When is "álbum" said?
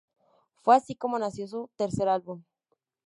2.09-2.41